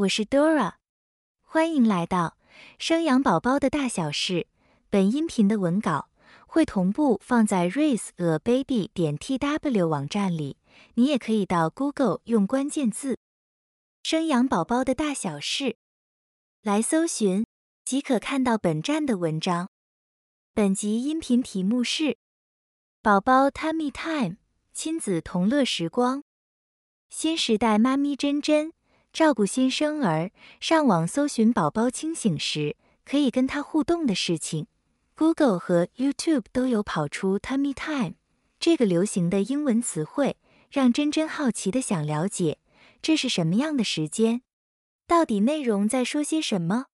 [0.00, 0.76] 我是 Dora，
[1.42, 2.38] 欢迎来到
[2.78, 4.46] 生养宝宝的大小事。
[4.88, 6.08] 本音频的文稿
[6.46, 10.56] 会同步放在 raise a baby 点 tw 网站里，
[10.94, 13.18] 你也可以到 Google 用关键字
[14.02, 15.76] “生养宝宝的大小事”
[16.62, 17.44] 来搜寻，
[17.84, 19.68] 即可看到本站的文章。
[20.54, 22.16] 本集音频题目是
[23.02, 24.36] “宝宝 tummy time”，
[24.72, 26.22] 亲子同乐时光。
[27.10, 28.72] 新时代妈咪真真。
[29.12, 34.66] 照顾新生儿，上网搜寻宝宝清醒时可以跟他互动的事情。
[35.16, 38.14] Google 和 YouTube 都有跑出 Tummy Time
[38.58, 40.36] 这个流行的英文词汇，
[40.70, 42.58] 让真真好奇的想了解
[43.02, 44.42] 这是什么样的时间，
[45.06, 46.86] 到底内容在说些什么？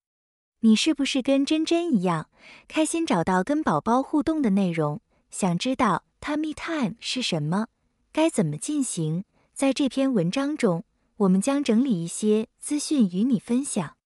[0.61, 2.31] 你是不是跟真真一样，
[2.67, 5.01] 开心找到跟宝宝互动的内容？
[5.31, 7.67] 想知道 Tummy Time 是什么，
[8.11, 9.25] 该怎么进行？
[9.53, 10.85] 在这篇文章中。
[11.19, 13.97] 我们将整理一些资讯与你分享。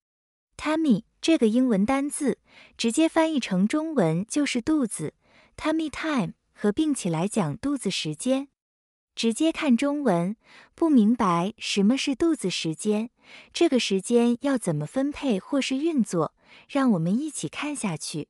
[0.56, 2.38] Tummy 这个英文单字
[2.76, 5.14] 直接翻译成中文就是肚子
[5.56, 8.48] ，Tummy time 合并起来讲肚子时间。
[9.16, 10.36] 直接看中文，
[10.74, 13.10] 不明白什么是肚子时间，
[13.52, 16.34] 这个时间要怎么分配或是运作？
[16.68, 18.28] 让我们一起看下去。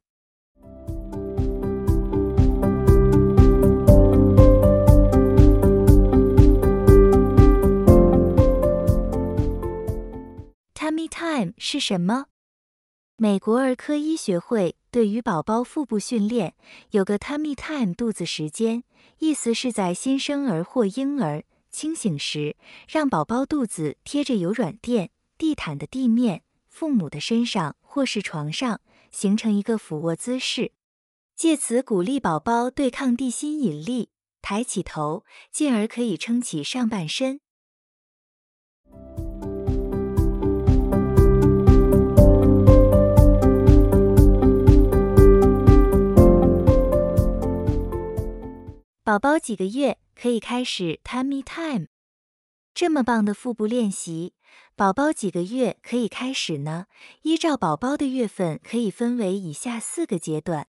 [10.90, 12.26] Tummy time 是什么？
[13.14, 16.56] 美国儿科医学会对于宝宝腹部训练
[16.90, 18.82] 有个 Tummy time 肚子时间，
[19.20, 22.56] 意思是在新生儿或婴儿清醒时，
[22.88, 28.80] 让宝宝肚子贴着有软垫、地毯的地面，父母的身上或是床上，
[29.12, 30.72] 形成一个俯卧姿势，
[31.36, 34.10] 借此鼓励宝宝对抗地心引力，
[34.42, 37.40] 抬起头，进而可以撑起上半身。
[49.10, 51.88] 宝宝几个月可以开始 tummy time？
[52.72, 54.34] 这么棒的腹部练习，
[54.76, 56.86] 宝宝几个月可以开始呢？
[57.22, 60.68] 依照宝宝的月份，可以分为以下四个阶段。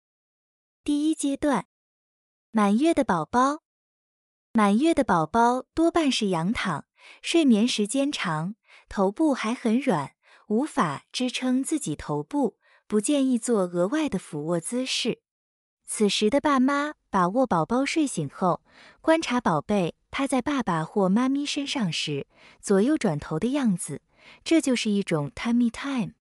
[0.85, 1.67] 第一阶段，
[2.51, 3.63] 满月的宝宝，
[4.53, 6.85] 满月的宝宝多半是仰躺，
[7.21, 8.55] 睡眠时间长，
[8.87, 10.13] 头部还很软，
[10.47, 12.57] 无法支撑自己头部，
[12.87, 15.23] 不建议做额外的俯卧姿势。
[15.85, 18.61] 此时的爸妈把握宝宝睡醒后，
[19.01, 22.27] 观察宝贝趴在爸爸或妈咪身上时
[22.61, 24.01] 左右转头的样子，
[24.43, 26.13] 这就是一种 tummy time。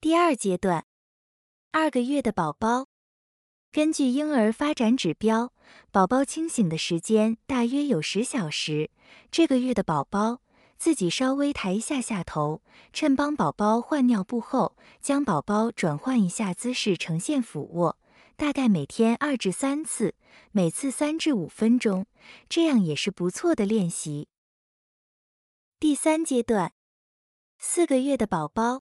[0.00, 0.84] 第二阶段，
[1.72, 2.88] 二个月的宝宝，
[3.72, 5.52] 根据婴儿发展指标，
[5.90, 8.90] 宝宝清醒的时间大约有十小时。
[9.30, 10.40] 这个月的宝宝
[10.76, 12.62] 自己稍微抬一下下头，
[12.92, 17.96] 趁帮宝宝换尿布后，将宝宝转换一下姿势，呈现俯卧。
[18.40, 20.14] 大概每天二至三次，
[20.50, 22.06] 每次三至五分钟，
[22.48, 24.28] 这样也是不错的练习。
[25.78, 26.72] 第三阶段，
[27.58, 28.80] 四个月的宝宝，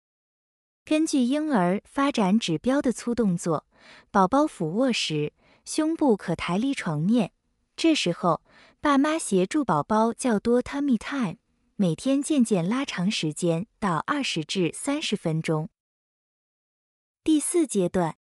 [0.86, 3.68] 根据婴儿发展指标的粗动作，
[4.12, 5.34] 宝宝俯卧时，
[5.66, 7.34] 胸部可抬离床面。
[7.76, 8.42] 这时候，
[8.80, 11.36] 爸妈协助宝宝较多 tummy time，
[11.76, 15.68] 每天渐渐拉长时间到二十至三十分钟。
[17.26, 18.16] 第四阶段。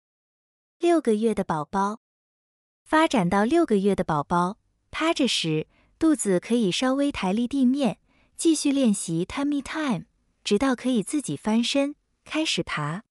[0.80, 2.02] 六个月的宝宝，
[2.84, 4.58] 发展到六个月的宝宝
[4.92, 7.98] 趴着时，肚子可以稍微抬离地面，
[8.36, 10.04] 继续练习 tummy time，
[10.44, 13.04] 直到可以自己翻身开始爬。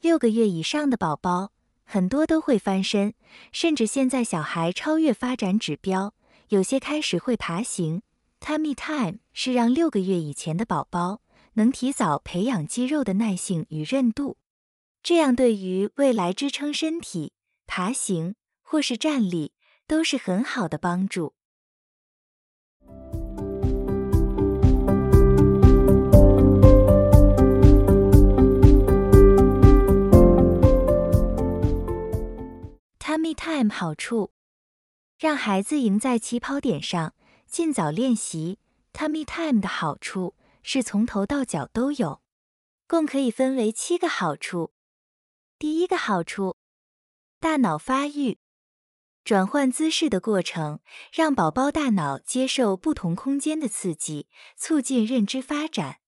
[0.00, 1.52] 六个月以上的宝宝
[1.84, 3.14] 很多都会翻身，
[3.52, 6.12] 甚至现在小孩超越发展指标，
[6.48, 8.02] 有些开始会爬行。
[8.40, 11.22] tummy time 是让六个月以前的宝宝
[11.54, 14.36] 能提早培养肌肉的耐性与韧度。
[15.06, 17.32] 这样对于未来支撑身体、
[17.64, 19.52] 爬行或是站立
[19.86, 21.34] 都是很好的帮助。
[32.98, 34.32] Tummy time 好处，
[35.16, 37.14] 让孩子赢在起跑点上，
[37.46, 38.58] 尽早练习。
[38.92, 42.20] Tummy time 的好处是从头到脚都有，
[42.88, 44.72] 共可以分为七个好处。
[45.58, 46.54] 第一个好处，
[47.40, 48.36] 大脑发育，
[49.24, 50.80] 转换姿势的过程
[51.10, 56.00] 让宝宝大脑接受不同空间的刺激，促进认知发展。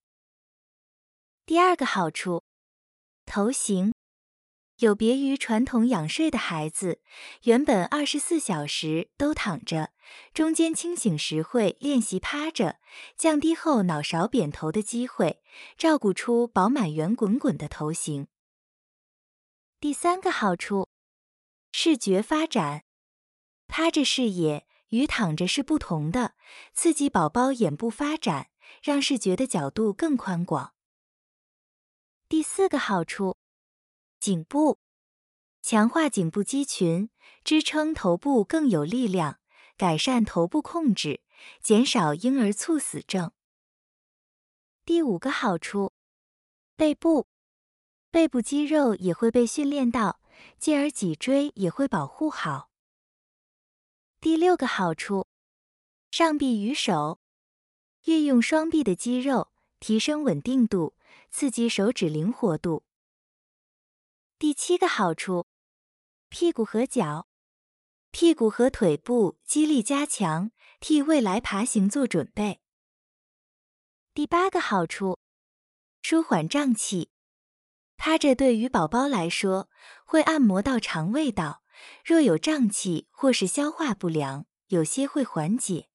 [1.47, 2.43] 第二个好处，
[3.25, 3.95] 头型，
[4.81, 7.00] 有别于传统仰睡的孩子，
[7.45, 9.93] 原本二十四小时都躺着，
[10.35, 12.79] 中间清醒时会练习趴着，
[13.17, 15.43] 降低后脑勺扁头的机会，
[15.79, 18.29] 照顾出饱满圆滚滚的头型。
[19.81, 20.89] 第三个好处，
[21.71, 22.83] 视觉发展。
[23.69, 26.35] 趴着视野与躺着是不同的，
[26.73, 28.51] 刺激宝宝眼部发展，
[28.83, 30.75] 让视觉的角度更宽广。
[32.29, 33.37] 第四个好处。
[34.19, 34.81] 颈部
[35.63, 37.09] 强化颈部肌群，
[37.45, 39.39] 支撑头部更有力量，
[39.77, 41.23] 改善头部控制，
[41.63, 43.31] 减少婴儿猝死症。
[44.85, 45.93] 第五个好处，
[46.75, 47.29] 背部
[48.11, 50.21] 背部肌肉也会被训练到，
[50.59, 52.71] 进而脊椎也会保护好。
[54.21, 55.27] 第六个好处，
[56.11, 57.21] 上臂与手，
[58.05, 60.95] 运用双臂的肌肉，提升稳定度，
[61.31, 62.85] 刺激手指灵活度。
[64.39, 65.47] 第七个好处，
[66.31, 67.29] 屁股和脚，
[68.11, 70.51] 屁股和腿部肌力加强，
[70.81, 72.61] 替未来爬行做准备。
[74.15, 75.19] 第八个好处，
[76.03, 77.11] 舒缓胀气，
[77.99, 79.69] 趴着对于宝宝来说
[80.06, 81.62] 会按摩到肠胃道，
[82.05, 85.89] 若有胀气或是消化不良，有些会缓解。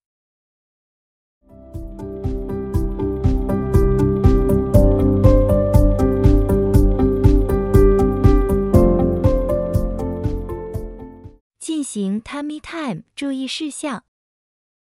[11.59, 14.03] 进行 Tummy Time 注意事项。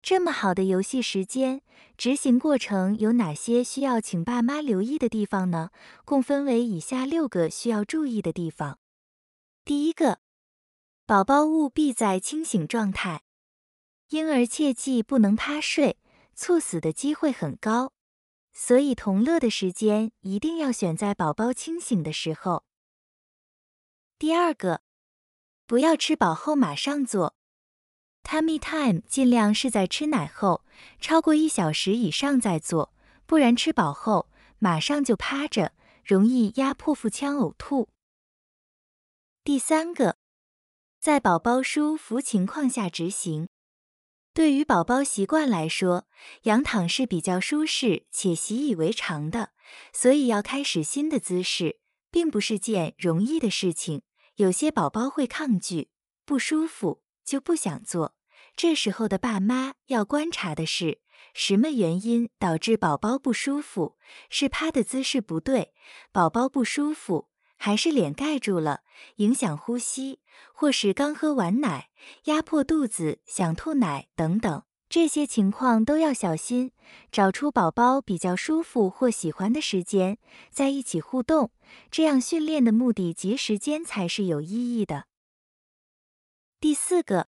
[0.02, 1.62] 这么好的游戏时间，
[1.96, 5.70] 执行过程有哪些需要请爸妈留意的地方呢？
[6.04, 8.78] 共分为以下六个需要注意的地方。
[9.64, 10.20] 第一个，
[11.06, 13.22] 宝宝务必在清醒状态，
[14.08, 15.98] 婴儿切记不能趴睡，
[16.34, 17.92] 猝死的机会很高，
[18.52, 22.64] 所以同乐的时间一定要选在宝宝清醒的时候。
[24.18, 24.80] 第二个。
[25.66, 27.36] 不要吃饱后马上做
[28.30, 30.64] ，tummy time 尽量是在吃奶后
[31.00, 32.94] 超过一小时以上再做，
[33.26, 34.30] 不然吃饱后
[34.60, 35.72] 马上就趴着，
[36.04, 37.88] 容易压迫腹腔呕吐。
[39.42, 40.16] 第三个，
[41.00, 43.48] 在宝宝舒服情况下执行。
[44.32, 46.06] 对于宝宝习惯来说，
[46.42, 49.50] 仰躺是比较舒适且习以为常的，
[49.92, 51.80] 所以要开始新的姿势，
[52.12, 54.02] 并不是件容易的事情。
[54.36, 55.90] 有些宝宝会抗拒，
[56.24, 58.14] 不舒服就不想做。
[58.56, 61.00] 这时候的爸妈要观察的是，
[61.34, 63.96] 什么原因导致宝宝不舒服？
[64.28, 65.72] 是趴的姿势不对，
[66.12, 68.80] 宝宝不舒服，还是脸盖住了，
[69.16, 70.20] 影响呼吸，
[70.52, 71.88] 或是刚喝完奶，
[72.24, 74.62] 压迫肚子，想吐奶等等。
[74.88, 76.72] 这些情况都要小心，
[77.12, 80.18] 找出宝宝比较舒服或喜欢的时间，
[80.50, 81.52] 在一起互动，
[81.92, 85.04] 这样训练的目的及时间才是有意义的。
[86.58, 87.28] 第四个，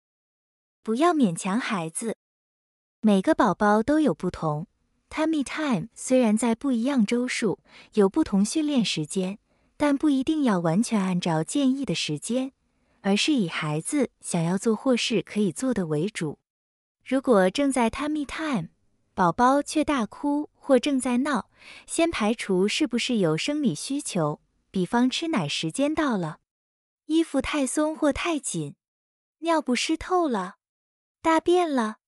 [0.82, 2.16] 不要勉强孩子，
[3.02, 4.66] 每个宝宝都有不同
[5.10, 7.58] ，tummy time 虽然在不一样周数
[7.92, 9.38] 有不同训练时间，
[9.76, 12.52] 但不一定要完全按照建议的时间，
[13.02, 16.38] 而是以孩子想要做或是可以做的为主。
[17.04, 18.70] 如果正在 tummy time，
[19.12, 21.50] 宝宝却大哭或正在闹，
[21.86, 24.40] 先排除是不是有生理需求，
[24.70, 26.38] 比方吃奶时间到了，
[27.04, 28.76] 衣服太松或太紧，
[29.40, 30.56] 尿不湿透了，
[31.22, 31.98] 大便了，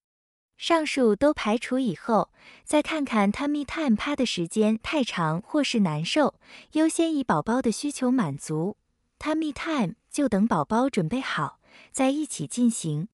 [0.56, 2.32] 上述都排除以后，
[2.64, 6.40] 再看看 tummy time 趴的时间太长或是难受，
[6.72, 8.78] 优先以宝宝的需求满足
[9.18, 13.08] tummy time，就等宝宝准备好再一起进行。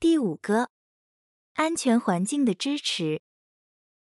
[0.00, 0.70] 第五个，
[1.54, 3.22] 安全环境的支持。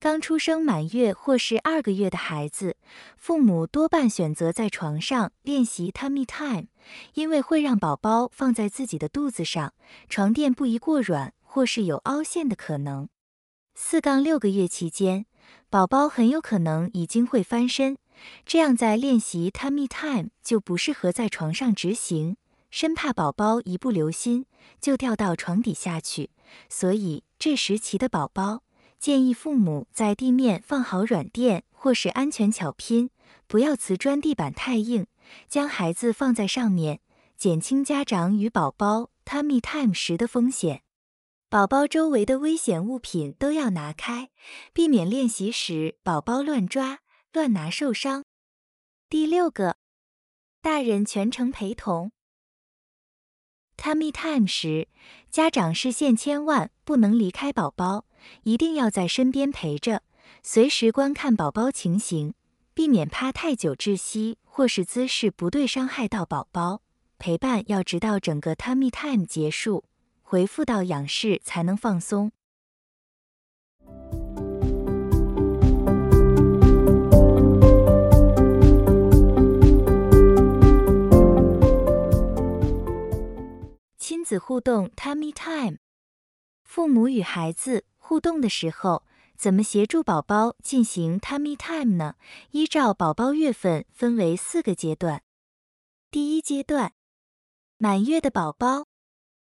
[0.03, 2.77] 刚出生满月或是二个月的孩子，
[3.17, 6.67] 父母多半选择在床上练习 tummy time，
[7.15, 9.75] 因为会让宝宝放在自己的肚子上，
[10.09, 13.09] 床垫不宜过软或是有凹陷的可能。
[13.77, 15.27] 四杠六个月期间，
[15.71, 17.97] 宝宝很有可能已经会翻身，
[18.45, 22.37] 这样在练习 tummy time 就不适合在床上执行。
[22.73, 24.47] 生怕宝宝一不留心
[24.81, 26.31] 就掉到床底下去，
[26.69, 28.65] 所以这时期的宝宝
[29.03, 33.11] 建议父母在地面放好软垫或是安全巧拼，
[33.49, 35.09] 不要瓷砖地板太硬，
[35.49, 37.01] 将孩子放在上面，
[37.37, 40.85] 减轻家长与宝宝 tummy time 时的风险。
[41.51, 44.31] 宝宝周围的危险物品都要拿开，
[44.73, 47.01] 避免练习时宝宝乱抓
[47.33, 48.23] 乱拿受伤。
[49.09, 49.79] 第六个，
[50.61, 52.13] 大人全程陪同。
[53.77, 54.87] Tummy time 时，
[55.29, 58.05] 家长视线千万不能离开宝宝，
[58.43, 60.03] 一定要在身边陪着，
[60.43, 62.35] 随时观看宝宝情形，
[62.75, 66.83] 避免趴太久窒息或是姿势不对伤害到宝宝。
[67.19, 69.85] 陪伴要直到整个 tummy time 结束，
[70.23, 72.33] 回复到仰视才能放松。
[83.99, 85.79] 亲子互动 tummy time，
[86.65, 89.05] 父母与孩子互动的时候。
[89.35, 92.15] 怎么协助宝宝进行 tummy time 呢？
[92.51, 95.23] 依照宝宝月份分为四个阶段。
[96.11, 96.93] 第一阶段，
[97.79, 98.85] 满月的宝宝，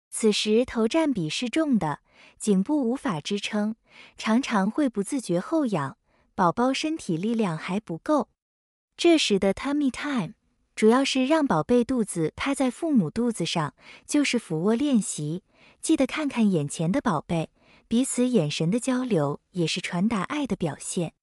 [0.09, 1.99] 此时头占比是重的，
[2.37, 3.75] 颈部无法支撑，
[4.17, 5.97] 常常会不自觉后仰，
[6.35, 8.29] 宝宝身体力量还不够。
[8.95, 10.35] 这时的 tummy time
[10.75, 13.73] 主要是让宝贝肚子趴在父母肚子上，
[14.05, 15.43] 就是俯卧练习。
[15.81, 17.49] 记得看看眼前的宝贝。
[17.93, 21.13] 彼此眼神的交流也是传达爱的表现。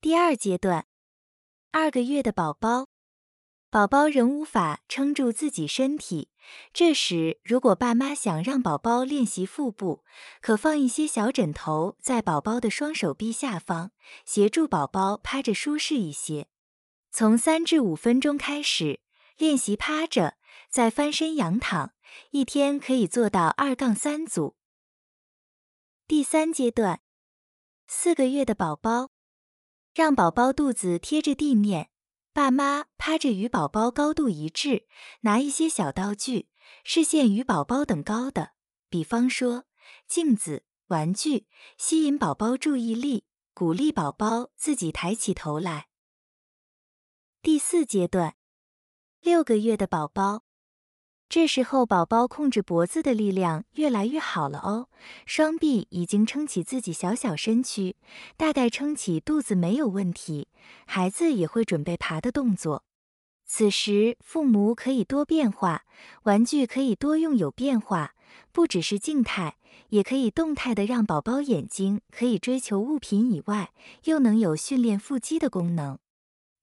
[0.00, 0.86] 第二阶段，
[1.72, 2.86] 二个月的宝宝，
[3.68, 6.30] 宝宝仍无法撑住自己身体，
[6.72, 10.04] 这时如果爸妈想让宝宝练习腹部，
[10.40, 13.90] 可放一些小枕头在宝宝的双手臂下方，
[14.24, 16.46] 协助宝宝趴着舒适一些。
[17.10, 19.00] 从三至五分钟开始
[19.36, 20.36] 练习趴着，
[20.70, 21.94] 再翻身仰躺，
[22.30, 24.55] 一天可以做到二杠三组。
[26.08, 27.00] 第三阶段，
[27.88, 29.10] 四个月的宝宝，
[29.92, 31.90] 让宝宝肚子贴着地面，
[32.32, 34.86] 爸妈趴着与宝宝高度一致，
[35.22, 36.48] 拿一些小道具，
[36.84, 38.52] 视线与宝宝等高的，
[38.88, 39.64] 比方说
[40.06, 45.88] 镜子、玩具，吸引宝宝注意力，鼓励宝宝自己抬起头来。
[47.42, 48.36] 第四阶段，
[49.20, 50.45] 六个月的宝宝。
[51.28, 54.88] 这时候，宝宝控制脖子的力量越来越好了哦，
[55.26, 57.96] 双臂已经撑起自己小小身躯，
[58.36, 60.48] 大概撑起肚子没有问题。
[60.86, 62.84] 孩子也会准备爬的动作。
[63.44, 65.82] 此时，父母可以多变化，
[66.22, 68.14] 玩具可以多用有变化，
[68.52, 69.56] 不只是静态，
[69.90, 73.72] 也可以动态的，让宝宝眼睛可以追求物品以外，
[74.04, 75.98] 又能有训练腹肌的功能。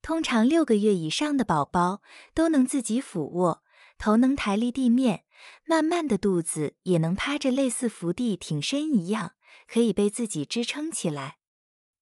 [0.02, 2.02] 通常六个月以上的宝宝
[2.34, 3.62] 都能自己俯卧。
[3.98, 5.24] 头能抬离地面，
[5.64, 9.32] 慢慢的肚子也能趴着，类似伏地挺身一样，
[9.66, 11.38] 可以被自己支撑起来。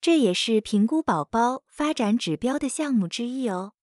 [0.01, 3.75] 这也是评估宝宝发展指标的项目之一哦。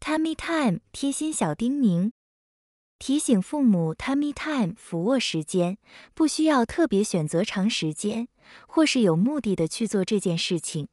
[0.00, 2.12] Tummy Time 贴心小叮咛。
[2.98, 5.76] 提醒父母，tummy time 俯卧时间
[6.14, 8.28] 不需要特别选择长时间，
[8.66, 10.88] 或是有目的的去做这件事情，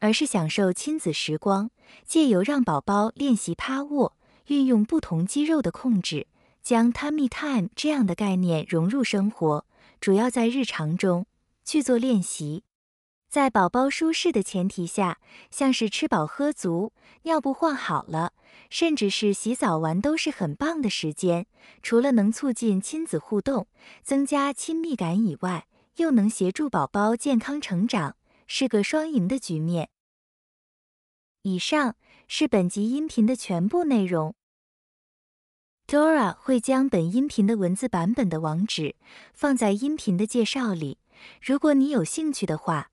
[0.00, 1.70] 而是享受亲子时光，
[2.04, 4.16] 借由让宝宝练习趴卧，
[4.48, 6.26] 运用不同肌肉的控制，
[6.62, 9.64] 将 tummy time 这样的概念融入生活，
[10.00, 11.26] 主要在日常中
[11.64, 12.64] 去做练习。
[13.34, 15.18] 在宝宝舒适的前提下，
[15.50, 18.32] 像是吃饱喝足、尿布换好了，
[18.70, 21.48] 甚至是洗澡完，都是很棒的时间。
[21.82, 23.66] 除了能促进亲子互动、
[24.04, 28.14] 增加亲密感以外，又能协助宝宝健康成长，
[28.46, 29.88] 是个双赢的局面。
[31.42, 31.96] 以上
[32.28, 34.36] 是本集音频的全部内容。
[35.88, 38.94] Dora 会将本音频的文字版本的网址
[39.32, 40.98] 放在音频的介绍里，
[41.42, 42.92] 如果你有兴趣的话。